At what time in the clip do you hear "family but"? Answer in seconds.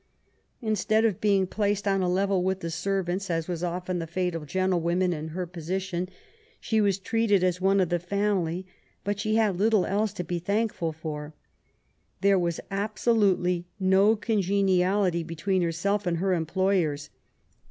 7.99-9.19